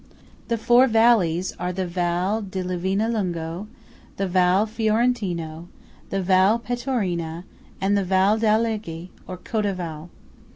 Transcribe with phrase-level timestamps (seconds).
[0.47, 3.67] The four valleys are the Val di Livinallungo,
[4.17, 5.67] the Val Fiorentino,
[6.09, 7.43] the Val Pettorina,
[7.79, 10.09] and the Val d'Alleghe, or Cordevole.